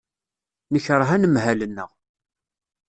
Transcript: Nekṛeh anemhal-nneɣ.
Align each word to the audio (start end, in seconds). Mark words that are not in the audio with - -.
Nekṛeh 0.73 1.09
anemhal-nneɣ. 1.15 1.89